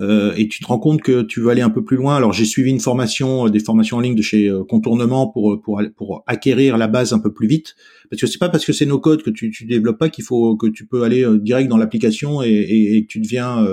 [0.00, 2.16] Euh, et tu te rends compte que tu veux aller un peu plus loin.
[2.16, 6.24] Alors j'ai suivi une formation des formations en ligne de chez Contournement pour pour pour
[6.26, 7.76] acquérir la base un peu plus vite.
[8.10, 10.24] Parce que c'est pas parce que c'est nos codes que tu tu développes pas qu'il
[10.24, 13.64] faut que tu peux aller direct dans l'application et, et, et, que tu deviens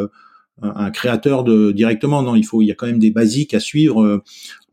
[0.61, 2.21] un créateur de directement.
[2.21, 4.03] Non, il faut, il y a quand même des basiques à suivre.
[4.03, 4.23] Euh,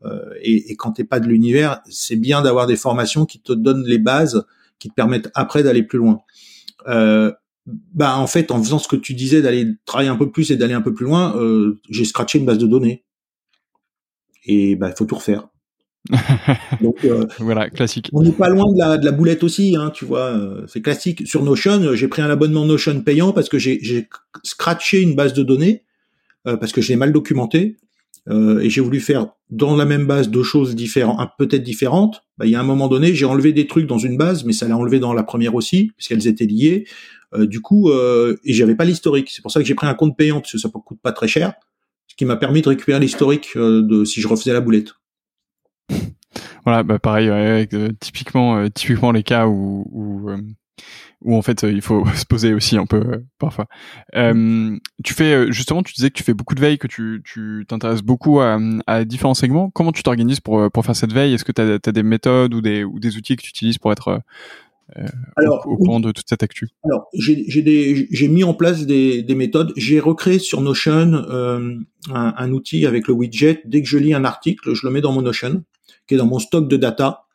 [0.05, 3.53] euh et, et, quand t'es pas de l'univers, c'est bien d'avoir des formations qui te
[3.53, 4.45] donnent les bases,
[4.79, 6.19] qui te permettent après d'aller plus loin.
[6.87, 7.31] Euh,
[7.65, 10.55] bah en fait, en faisant ce que tu disais d'aller travailler un peu plus et
[10.55, 13.03] d'aller un peu plus loin, euh, j'ai scratché une base de données.
[14.45, 15.49] Et bah il faut tout refaire.
[16.81, 18.09] Donc euh, voilà, classique.
[18.13, 20.27] On n'est pas loin de la, de la boulette aussi, hein, tu vois.
[20.31, 21.27] Euh, c'est classique.
[21.27, 24.07] Sur Notion, euh, j'ai pris un abonnement Notion payant parce que j'ai
[24.43, 25.83] scratché une base de données
[26.45, 27.75] parce que je l'ai mal documenté
[28.29, 32.23] et j'ai voulu faire dans la même base deux choses différentes, peut-être différentes.
[32.37, 34.53] Bah, il y a un moment donné, j'ai enlevé des trucs dans une base, mais
[34.53, 36.85] ça l'a enlevé dans la première aussi parce qu'elles étaient liées.
[37.37, 39.29] du coup, et j'avais pas l'historique.
[39.29, 41.27] C'est pour ça que j'ai pris un compte payant parce que ça coûte pas très
[41.27, 41.53] cher,
[42.07, 44.93] ce qui m'a permis de récupérer l'historique de si je refaisais la boulette.
[46.65, 50.37] Voilà, bah pareil, euh, typiquement, euh, typiquement les cas où, où, euh,
[51.21, 53.67] où en fait il faut se poser aussi un peu parfois.
[54.13, 58.01] tu fais justement, tu disais que tu fais beaucoup de veille, que tu tu t'intéresses
[58.01, 59.69] beaucoup à, à, différents segments.
[59.71, 61.33] Comment tu t'organises pour pour faire cette veille?
[61.33, 63.91] Est-ce que tu as, des méthodes ou des ou des outils que tu utilises pour
[63.91, 64.21] être
[65.35, 66.69] alors, au, courant de toute cette actu?
[66.83, 69.73] Alors, j'ai mis en place des, des méthodes.
[69.75, 71.75] J'ai recréé sur Notion euh,
[72.09, 73.61] un, un, outil avec le widget.
[73.65, 75.63] Dès que je lis un article, je le mets dans mon Notion
[76.07, 77.25] qui est dans mon stock de data,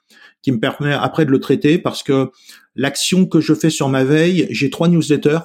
[0.42, 2.30] qui me permet après de le traiter parce que
[2.74, 5.40] l'action que je fais sur ma veille, j'ai trois newsletters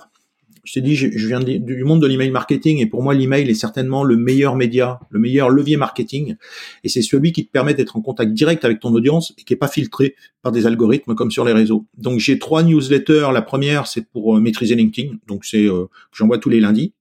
[0.68, 3.54] je t'ai dit, je, viens du monde de l'email marketing et pour moi, l'email est
[3.54, 6.36] certainement le meilleur média, le meilleur levier marketing.
[6.84, 9.54] Et c'est celui qui te permet d'être en contact direct avec ton audience et qui
[9.54, 11.86] est pas filtré par des algorithmes comme sur les réseaux.
[11.98, 13.30] Donc, j'ai trois newsletters.
[13.34, 15.14] La première, c'est pour euh, maîtriser LinkedIn.
[15.26, 16.92] Donc, c'est euh, j'envoie tous les lundis.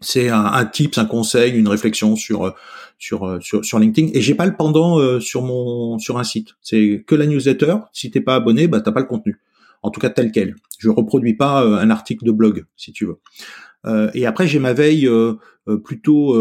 [0.00, 2.52] C'est un, un tips, un conseil, une réflexion sur euh,
[2.98, 4.10] sur sur, sur LinkedIn.
[4.14, 6.54] Et j'ai pas le pendant sur mon sur un site.
[6.62, 7.76] C'est que la newsletter.
[7.92, 9.40] Si t'es pas abonné, bah t'as pas le contenu
[9.82, 10.56] en tout cas tel quel.
[10.78, 13.18] Je reproduis pas euh, un article de blog, si tu veux.
[13.86, 15.34] Euh, et après, j'ai ma veille euh,
[15.84, 16.34] plutôt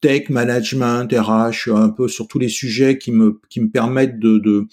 [0.00, 4.38] tech, management, RH, un peu sur tous les sujets qui me qui me permettent de,
[4.38, 4.66] de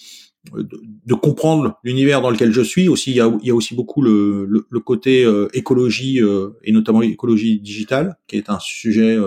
[0.53, 2.87] de, comprendre l'univers dans lequel je suis.
[2.87, 6.19] Aussi, il y a, y a aussi beaucoup le, le, côté écologie
[6.63, 9.19] et notamment écologie digitale, qui est un sujet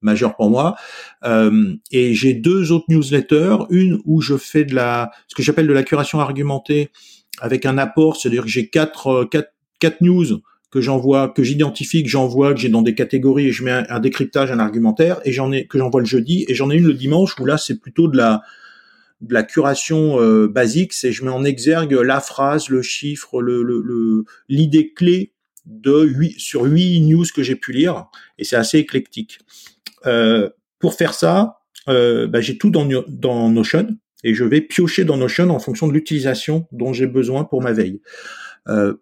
[0.00, 0.76] majeur pour moi.
[1.24, 5.72] et j'ai deux autres newsletters, une où je fais de la ce que j'appelle de
[5.72, 6.90] la curation argumentée
[7.40, 12.02] avec un apport, c'est-à-dire que j'ai quatre, euh, quatre, quatre news que j'envoie, que j'identifie,
[12.02, 15.18] que j'envoie, que j'ai dans des catégories et je mets un, décryptage, un argumentaire.
[15.24, 16.44] Et j'en ai que j'envoie le jeudi.
[16.48, 18.42] Et j'en ai une le dimanche où là c'est plutôt de la
[19.20, 23.62] de la curation euh, basique, c'est je mets en exergue la phrase, le chiffre, le
[24.48, 25.32] l'idée le, clé
[25.66, 28.06] de 8 sur huit news que j'ai pu lire.
[28.38, 29.40] Et c'est assez éclectique.
[30.06, 31.58] Euh, pour faire ça,
[31.88, 33.88] euh, bah, j'ai tout dans, dans Notion
[34.24, 37.72] et je vais piocher dans Notion en fonction de l'utilisation dont j'ai besoin pour ma
[37.72, 38.00] veille.
[38.68, 38.94] Euh,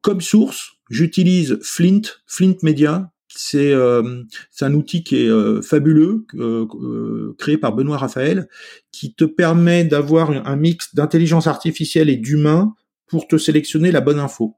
[0.00, 3.10] comme source, j'utilise Flint, Flint Media.
[3.36, 4.22] C'est euh,
[4.60, 8.48] un outil qui est euh, fabuleux, euh, créé par Benoît Raphaël,
[8.92, 12.74] qui te permet d'avoir un mix d'intelligence artificielle et d'humain
[13.08, 14.56] pour te sélectionner la bonne info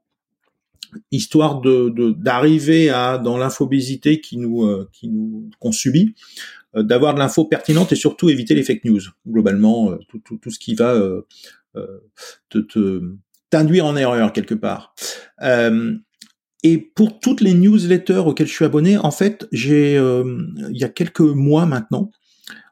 [1.11, 6.15] histoire de d'arriver à dans l'infobésité qui nous qui nous qu'on subit
[6.75, 9.01] euh, d'avoir de l'info pertinente et surtout éviter les fake news.
[9.27, 11.25] Globalement, euh, tout, tout, tout ce qui va euh,
[12.49, 13.01] te, te
[13.49, 14.93] t'induire en erreur quelque part.
[16.63, 20.89] et pour toutes les newsletters auxquelles je suis abonné, en fait, j'ai il y a
[20.89, 22.11] quelques mois maintenant,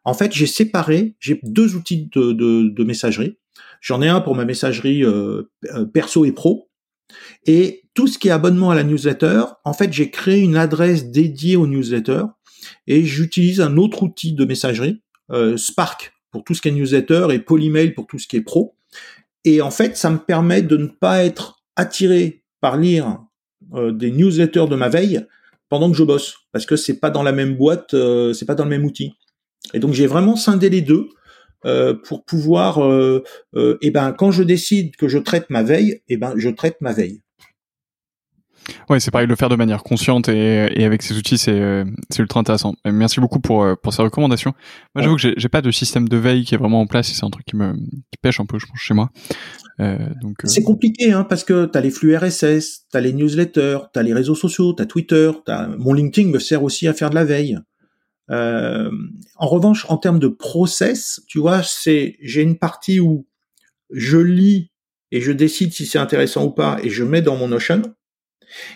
[0.04, 3.38] en fait, j'ai séparé, j'ai deux outils de, de, de messagerie.
[3.80, 5.04] J'en ai un pour ma messagerie
[5.94, 6.68] perso et pro,
[7.46, 11.12] et tout ce qui est abonnement à la newsletter, en fait, j'ai créé une adresse
[11.12, 12.26] dédiée aux newsletters
[12.88, 17.28] et j'utilise un autre outil de messagerie, euh, Spark pour tout ce qui est newsletter
[17.32, 18.76] et Polymail pour tout ce qui est pro.
[19.44, 23.20] Et en fait, ça me permet de ne pas être attiré par lire
[23.74, 25.26] euh, des newsletters de ma veille
[25.70, 28.56] pendant que je bosse, parce que c'est pas dans la même boîte, euh, c'est pas
[28.56, 29.14] dans le même outil.
[29.74, 31.10] Et donc j'ai vraiment scindé les deux
[32.04, 33.22] pour pouvoir, et
[33.82, 36.78] eh ben quand je décide que je traite ma veille, et eh ben je traite
[36.82, 37.22] ma veille.
[38.90, 41.86] Ouais, c'est pareil, le faire de manière consciente et, et avec ces outils, c'est euh,
[42.18, 42.74] ultra intéressant.
[42.86, 44.54] Merci beaucoup pour euh, pour ces recommandations.
[44.94, 47.08] Moi, j'avoue que j'ai pas de système de veille qui est vraiment en place.
[47.08, 49.10] C'est un truc qui me qui pêche un peu, je pense, chez moi.
[49.80, 54.04] Euh, donc c'est compliqué, hein, parce que t'as les flux RSS, t'as les newsletters, t'as
[54.04, 55.68] les réseaux sociaux, t'as Twitter, as...
[55.78, 57.58] mon LinkedIn me sert aussi à faire de la veille.
[58.32, 58.90] Euh,
[59.36, 63.28] en revanche, en termes de process, tu vois, c'est j'ai une partie où
[63.92, 64.72] je lis
[65.12, 67.82] et je décide si c'est intéressant ou pas et je mets dans mon Notion.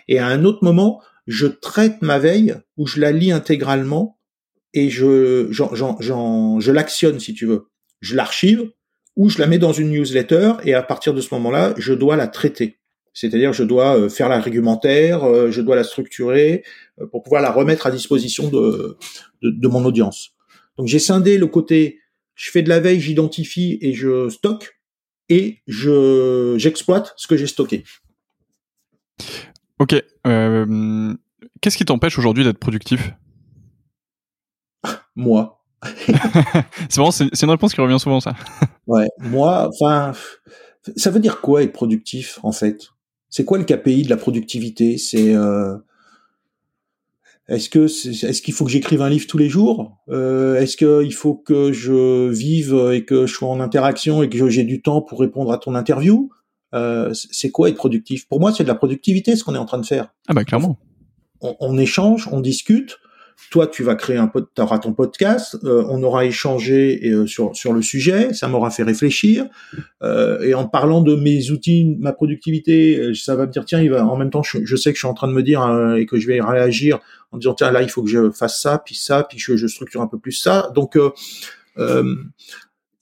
[0.07, 4.19] Et à un autre moment, je traite ma veille où je la lis intégralement
[4.73, 7.69] et je, je l'actionne si tu veux.
[8.01, 8.71] Je l'archive
[9.15, 12.15] ou je la mets dans une newsletter et à partir de ce moment-là, je dois
[12.15, 12.79] la traiter.
[13.13, 16.63] C'est-à-dire, je dois euh, faire l'argumentaire, euh, je dois la structurer
[17.11, 18.97] pour pouvoir la remettre à disposition de,
[19.41, 20.31] de, de mon audience.
[20.77, 21.99] Donc, j'ai scindé le côté,
[22.35, 24.79] je fais de la veille, j'identifie et je stocke
[25.29, 27.83] et je j'exploite ce que j'ai stocké.
[29.79, 29.95] Ok.
[30.27, 31.13] Euh,
[31.61, 33.11] Qu'est-ce qui t'empêche aujourd'hui d'être productif?
[35.15, 35.55] Moi.
[36.89, 38.35] c'est vraiment, c'est une réponse qui revient souvent, ça.
[38.87, 40.11] ouais, moi, enfin,
[40.97, 42.89] ça veut dire quoi être productif, en fait?
[43.29, 44.97] C'est quoi le KPI de la productivité?
[44.97, 45.77] C'est euh,
[47.49, 49.97] est-ce que est-ce qu'il faut que j'écrive un livre tous les jours?
[50.09, 54.49] Euh, Est-ce qu'il faut que je vive et que je sois en interaction et que
[54.49, 56.29] j'ai du temps pour répondre à ton interview?
[56.75, 58.27] Euh, c'est quoi être productif?
[58.27, 60.13] Pour moi, c'est de la productivité ce qu'on est en train de faire.
[60.27, 60.77] Ah bah clairement.
[61.41, 62.97] On, échange, on discute.
[63.51, 65.57] Toi, tu vas créer un pod, auras ton podcast.
[65.63, 68.33] Euh, on aura échangé euh, sur sur le sujet.
[68.33, 69.45] Ça m'aura fait réfléchir.
[70.01, 74.05] et en parlant de mes outils, ma productivité, ça va me dire tiens, il va.
[74.05, 75.61] En même temps, je, sais que je suis en train de me dire
[75.97, 76.99] et que je vais réagir
[77.31, 79.67] en disant tiens là, il faut que je fasse ça, puis ça, puis je, je
[79.67, 80.71] structure un peu plus ça.
[80.75, 80.97] Donc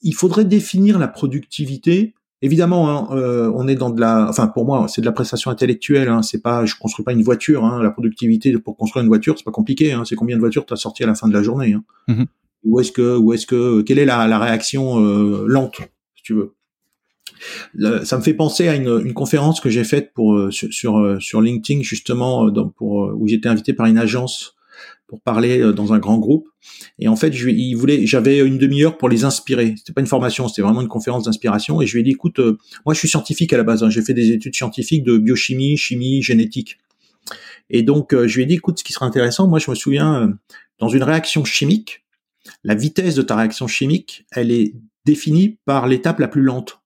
[0.02, 4.64] il faudrait définir la productivité Évidemment, hein, euh, on est dans de la, enfin pour
[4.64, 6.08] moi, c'est de la prestation intellectuelle.
[6.08, 7.64] Hein, c'est pas, je construis pas une voiture.
[7.64, 9.92] Hein, la productivité pour construire une voiture, c'est pas compliqué.
[9.92, 11.76] Hein, c'est combien de voitures tu as sorti à la fin de la journée.
[12.64, 15.80] Où est-ce que, où est-ce que, quelle est la, la réaction euh, lente,
[16.14, 16.54] si tu veux.
[18.04, 21.40] ça me fait penser à une, une conférence que j'ai faite pour sur, sur, sur
[21.40, 24.54] LinkedIn justement dans, pour où j'étais invité par une agence
[25.08, 26.48] pour parler euh, dans un grand groupe.
[26.98, 29.74] Et en fait, je, il voulait, j'avais une demi-heure pour les inspirer.
[29.76, 31.82] C'était pas une formation, c'était vraiment une conférence d'inspiration.
[31.82, 33.82] Et je lui ai dit, écoute, euh, moi, je suis scientifique à la base.
[33.82, 33.90] Hein.
[33.90, 36.78] j'ai fait des études scientifiques de biochimie, chimie, génétique.
[37.70, 39.74] Et donc, euh, je lui ai dit, écoute, ce qui serait intéressant, moi, je me
[39.74, 40.32] souviens,
[40.78, 42.04] dans une réaction chimique,
[42.62, 46.77] la vitesse de ta réaction chimique, elle est définie par l'étape la plus lente.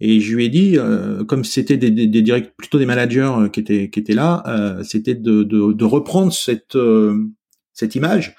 [0.00, 3.60] Et je lui ai dit, euh, comme c'était des, directs, plutôt des managers euh, qui
[3.60, 8.36] étaient là, euh, c'était de, reprendre cette image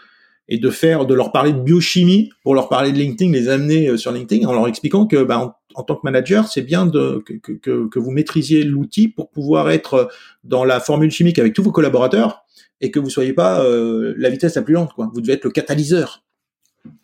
[0.48, 3.98] et de faire, de leur parler de biochimie pour leur parler de LinkedIn, les amener
[3.98, 8.12] sur LinkedIn en leur expliquant que, bah, en, tant que manager, c'est bien que, vous
[8.12, 10.10] maîtrisiez l'outil pour pouvoir être
[10.44, 12.44] dans la formule chimique avec tous vos collaborateurs
[12.82, 14.94] et que vous soyez pas la vitesse la plus lente.
[14.94, 15.12] Quoi.
[15.14, 16.24] Vous devez être le catalyseur.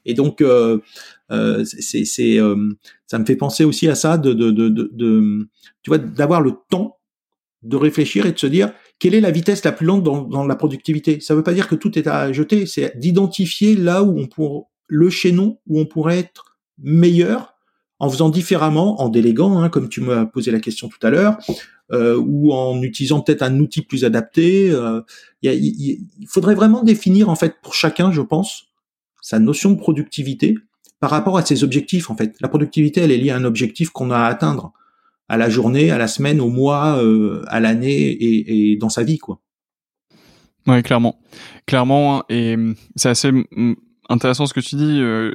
[0.06, 0.41] Et donc,
[1.30, 2.70] c'est, c'est, euh,
[3.08, 5.48] ça me fait penser aussi à ça, de, de, de, de,
[5.82, 7.00] tu vois, d'avoir le temps
[7.64, 10.46] de réfléchir et de se dire quelle est la vitesse la plus lente dans, dans
[10.46, 11.20] la productivité?
[11.20, 14.28] Ça ne veut pas dire que tout est à jeter, c'est d'identifier là où on
[14.28, 17.56] pourrait le chaînon où on pourrait être meilleur
[18.00, 21.38] en faisant différemment, en déléguant, hein, comme tu m'as posé la question tout à l'heure,
[21.92, 24.70] euh, ou en utilisant peut-être un outil plus adapté.
[24.70, 25.02] Euh,
[25.42, 28.66] il, faudrait vraiment définir en fait pour chacun, je pense,
[29.22, 30.56] sa notion de productivité
[31.00, 32.36] par rapport à ses objectifs en fait.
[32.42, 34.74] La productivité, elle est liée à un objectif qu'on a à atteindre
[35.28, 39.18] à la journée, à la semaine, au mois, euh, à l'année et, dans sa vie
[39.18, 39.40] quoi.
[40.68, 41.20] Ouais, clairement,
[41.68, 42.56] clairement, et
[42.96, 43.32] c'est assez
[44.10, 45.00] intéressant ce que tu dis.
[45.00, 45.32] Euh,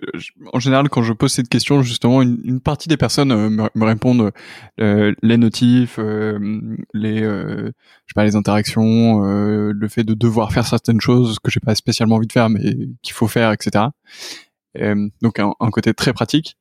[0.52, 4.32] en général, quand je pose cette question, justement, une, partie des personnes euh, me, répondent
[4.78, 7.70] les notifs, les, je
[8.08, 12.16] sais pas, les interactions, le fait de devoir faire certaines choses que j'ai pas spécialement
[12.16, 13.84] envie de faire, mais qu'il faut faire, etc.
[14.74, 16.56] donc un, un, côté très pratique.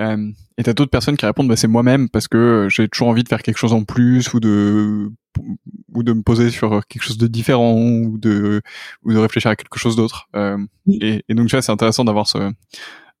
[0.00, 3.24] Euh, et t'as d'autres personnes qui répondent bah, c'est moi-même parce que j'ai toujours envie
[3.24, 5.10] de faire quelque chose en plus ou de
[5.94, 8.62] ou de me poser sur quelque chose de différent ou de
[9.02, 10.28] ou de réfléchir à quelque chose d'autre.
[10.34, 10.56] Euh,
[10.88, 12.52] et, et, donc tu vois c'est intéressant d'avoir ce,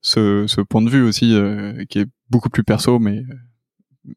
[0.00, 3.22] ce, ce point de vue aussi euh, qui est beaucoup plus perso mais,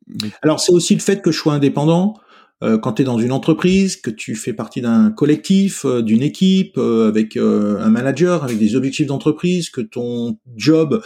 [0.07, 0.29] mais...
[0.41, 2.24] alors c'est aussi le fait que je sois indépendant euh,
[2.61, 6.77] quand tu es dans une entreprise, que tu fais partie d'un collectif, euh, d'une équipe,
[6.77, 11.01] euh, avec un manager, avec des objectifs d'entreprise, que ton job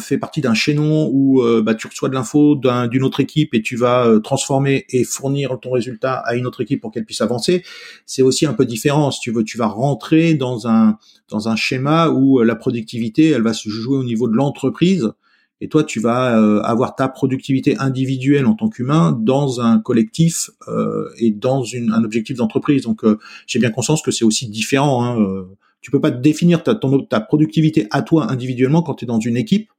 [0.00, 3.76] fait partie d'un chaînon où bah, tu reçois de l'info d'une autre équipe et tu
[3.76, 7.62] vas transformer et fournir ton résultat à une autre équipe pour qu'elle puisse avancer,
[8.04, 9.10] c'est aussi un peu différent.
[9.10, 13.52] Tu veux, tu vas rentrer dans un dans un schéma où la productivité, elle va
[13.52, 15.12] se jouer au niveau de l'entreprise
[15.62, 20.50] et toi tu vas euh, avoir ta productivité individuelle en tant qu'humain dans un collectif
[20.66, 22.82] euh, et dans un objectif d'entreprise.
[22.82, 25.04] Donc euh, j'ai bien conscience que c'est aussi différent.
[25.04, 25.46] Hein,
[25.80, 29.36] tu peux pas définir ta, ta productivité à toi individuellement quand tu es dans une
[29.36, 29.70] équipe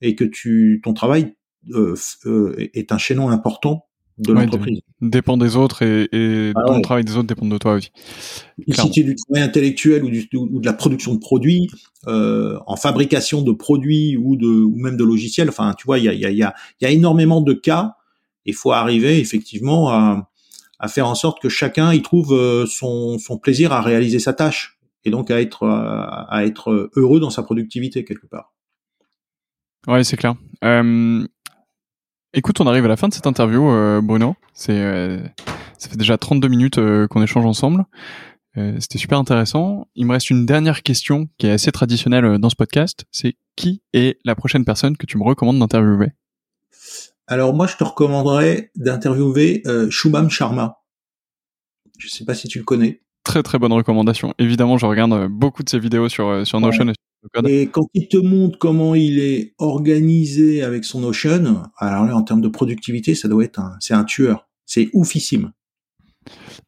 [0.00, 1.34] et que tu ton travail
[2.72, 3.85] est un chaînon important
[4.18, 4.80] de l'entreprise.
[5.00, 7.90] Dépend des autres et, et ah ton travail des autres dépend de toi aussi.
[8.68, 11.68] si tu es du travail intellectuel ou, du, ou, de la production de produits,
[12.06, 16.04] euh, en fabrication de produits ou de ou même de logiciels, enfin tu vois, il
[16.04, 17.96] y a, y, a, y, a, y a énormément de cas.
[18.46, 20.30] Il faut arriver effectivement à,
[20.78, 24.32] à faire en sorte que chacun y trouve euh, son, son plaisir à réaliser sa
[24.32, 28.52] tâche et donc à être à, être heureux dans sa productivité quelque part.
[29.86, 30.34] Ouais, c'est clair.
[30.64, 31.24] Euh,
[32.38, 34.36] Écoute, on arrive à la fin de cette interview, euh, Bruno.
[34.52, 35.16] C'est, euh,
[35.78, 37.84] ça fait déjà 32 minutes euh, qu'on échange ensemble.
[38.78, 39.86] C'était super intéressant.
[39.96, 43.04] Il me reste une dernière question qui est assez traditionnelle dans ce podcast.
[43.10, 46.12] C'est qui est la prochaine personne que tu me recommandes d'interviewer?
[47.26, 50.78] Alors moi, je te recommanderais d'interviewer Shubham Sharma.
[51.98, 53.02] Je sais pas si tu le connais.
[53.24, 54.32] Très très bonne recommandation.
[54.38, 56.90] Évidemment, je regarde beaucoup de ses vidéos sur sur Notion
[57.46, 62.22] et quand il te montre comment il est organisé avec son Notion, alors là, en
[62.22, 64.48] termes de productivité, ça doit être un, c'est un tueur.
[64.64, 65.52] C'est oufissime.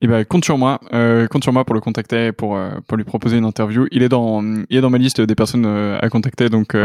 [0.01, 2.97] Eh ben, compte sur moi, euh, compte sur moi pour le contacter, pour euh, pour
[2.97, 3.87] lui proposer une interview.
[3.91, 6.77] Il est dans il est dans ma liste des personnes euh, à contacter, donc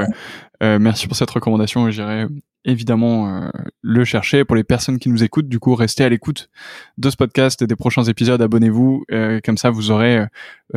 [0.62, 1.90] merci pour cette recommandation.
[1.92, 2.26] J'irai
[2.66, 4.46] évidemment le chercher.
[4.46, 6.50] Pour les personnes qui nous écoutent, du coup, restez à l'écoute
[6.98, 8.42] de ce podcast et des prochains épisodes.
[8.42, 9.04] Abonnez-vous,
[9.44, 10.26] comme ça, vous aurez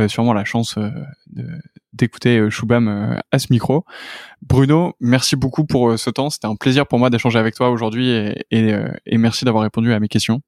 [0.08, 0.76] sûrement la chance
[1.96, 3.84] d'écouter Shubham à ce micro.
[4.42, 6.30] Bruno, merci beaucoup pour ce temps.
[6.30, 8.74] C'était un plaisir pour moi d'échanger avec toi aujourd'hui et, et,
[9.06, 10.40] et merci d'avoir répondu à mes questions.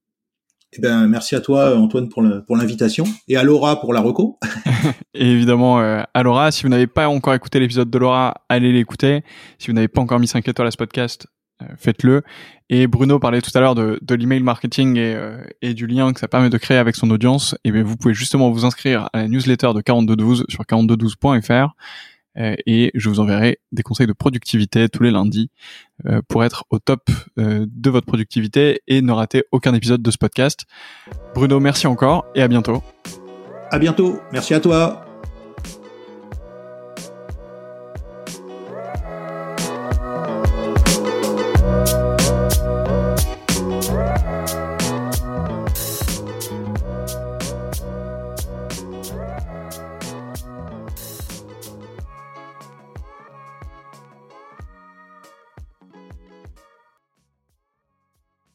[0.74, 4.38] Eh ben, merci à toi, Antoine, pour, pour l'invitation et à Laura pour la reco.
[5.14, 8.72] et évidemment, euh, à Laura, si vous n'avez pas encore écouté l'épisode de Laura, allez
[8.72, 9.22] l'écouter.
[9.58, 11.26] Si vous n'avez pas encore mis 5 étoiles à ce podcast,
[11.62, 12.22] euh, faites-le.
[12.70, 16.12] Et Bruno parlait tout à l'heure de, de l'email marketing et, euh, et, du lien
[16.12, 17.56] que ça permet de créer avec son audience.
[17.64, 21.74] Et bien, vous pouvez justement vous inscrire à la newsletter de 4212 sur 4212.fr
[22.38, 25.50] euh, et je vous enverrai des conseils de productivité tous les lundis
[26.06, 30.10] euh, pour être au top euh, de votre productivité et ne rater aucun épisode de
[30.10, 30.64] ce podcast.
[31.34, 32.82] Bruno, merci encore et à bientôt.
[33.70, 34.20] À bientôt.
[34.32, 35.07] Merci à toi.